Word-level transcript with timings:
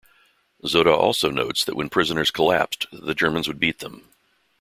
Zotta 0.65 0.97
also 0.97 1.29
notes 1.29 1.63
that 1.63 1.75
when 1.75 1.87
prisoners 1.87 2.31
collapsed 2.31 2.87
the 2.91 3.13
Germans 3.13 3.47
would 3.47 3.59
beat 3.59 3.77
them. 3.81 4.09